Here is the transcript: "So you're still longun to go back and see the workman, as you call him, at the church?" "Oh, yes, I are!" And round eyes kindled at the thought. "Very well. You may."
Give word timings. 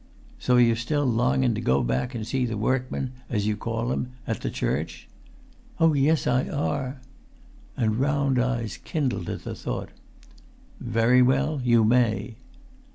"So 0.39 0.57
you're 0.57 0.75
still 0.77 1.05
longun 1.05 1.53
to 1.53 1.61
go 1.61 1.83
back 1.83 2.15
and 2.15 2.25
see 2.25 2.47
the 2.47 2.57
workman, 2.57 3.11
as 3.29 3.45
you 3.45 3.55
call 3.55 3.91
him, 3.91 4.13
at 4.25 4.41
the 4.41 4.49
church?" 4.49 5.07
"Oh, 5.79 5.93
yes, 5.93 6.25
I 6.25 6.47
are!" 6.49 6.99
And 7.77 7.99
round 7.99 8.39
eyes 8.41 8.77
kindled 8.83 9.29
at 9.29 9.43
the 9.43 9.53
thought. 9.53 9.89
"Very 10.79 11.21
well. 11.21 11.61
You 11.63 11.83
may." 11.83 12.37